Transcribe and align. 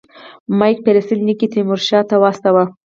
مک 0.57 0.77
فیرسن 0.85 1.19
لیک 1.25 1.41
تیمورشاه 1.51 2.03
ته 2.09 2.15
واستاوه. 2.23 2.63